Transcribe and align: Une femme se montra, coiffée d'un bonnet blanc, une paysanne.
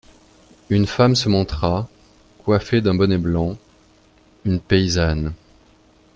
Une 0.71 0.87
femme 0.87 1.13
se 1.15 1.29
montra, 1.29 1.87
coiffée 2.43 2.81
d'un 2.81 2.95
bonnet 2.95 3.19
blanc, 3.19 3.55
une 4.45 4.59
paysanne. 4.59 5.35